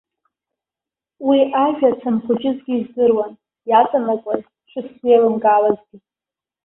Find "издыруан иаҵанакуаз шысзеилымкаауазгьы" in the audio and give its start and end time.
2.77-5.97